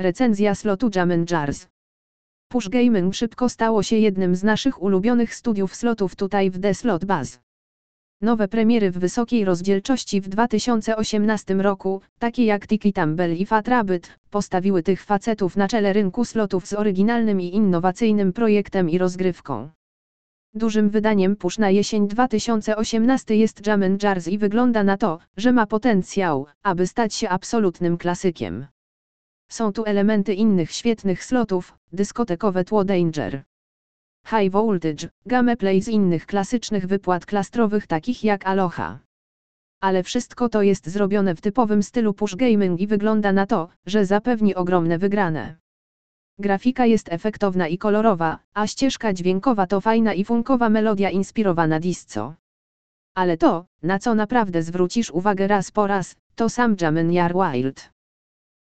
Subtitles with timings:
[0.00, 1.66] Recenzja slotu Jam Jars.
[2.48, 7.04] Push Gaming szybko stało się jednym z naszych ulubionych studiów slotów tutaj w The Slot
[7.04, 7.40] Buzz.
[8.20, 14.18] Nowe premiery w wysokiej rozdzielczości w 2018 roku, takie jak Tiki Tumble i Fat Rabbit,
[14.30, 19.70] postawiły tych facetów na czele rynku slotów z oryginalnym i innowacyjnym projektem i rozgrywką.
[20.54, 25.66] Dużym wydaniem Push na jesień 2018 jest Jam Jars i wygląda na to, że ma
[25.66, 28.66] potencjał, aby stać się absolutnym klasykiem.
[29.48, 33.42] Są tu elementy innych świetnych slotów, dyskotekowe tło Danger.
[34.26, 38.98] High Voltage, gameplay z innych klasycznych wypłat klastrowych takich jak Aloha.
[39.80, 44.06] Ale wszystko to jest zrobione w typowym stylu push gaming i wygląda na to, że
[44.06, 45.56] zapewni ogromne wygrane.
[46.38, 52.34] Grafika jest efektowna i kolorowa, a ścieżka dźwiękowa to fajna i funkowa melodia inspirowana disco.
[53.14, 57.97] Ale to, na co naprawdę zwrócisz uwagę raz po raz, to sam Jamen Jar Wild.